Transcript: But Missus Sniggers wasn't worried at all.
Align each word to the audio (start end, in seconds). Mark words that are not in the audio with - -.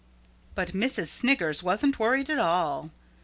But 0.55 0.73
Missus 0.73 1.11
Sniggers 1.11 1.61
wasn't 1.61 1.99
worried 1.99 2.31
at 2.31 2.39
all. 2.39 2.89